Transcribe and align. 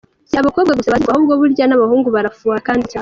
Si 0.29 0.35
abakobwa 0.41 0.75
gusa 0.77 0.91
bazi 0.93 1.01
gufuha 1.03 1.15
ahubwo 1.17 1.33
burya 1.41 1.65
n’abahungu 1.67 2.07
barafuha 2.15 2.57
kandi 2.67 2.83
cyane. 2.91 2.99